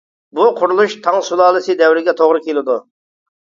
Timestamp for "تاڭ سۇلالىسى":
1.07-1.75